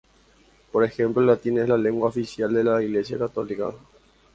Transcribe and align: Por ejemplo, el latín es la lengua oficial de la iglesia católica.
Por 0.71 0.83
ejemplo, 0.83 1.21
el 1.21 1.27
latín 1.27 1.59
es 1.59 1.69
la 1.69 1.77
lengua 1.77 2.09
oficial 2.09 2.51
de 2.51 2.63
la 2.63 2.81
iglesia 2.81 3.19
católica. 3.19 3.71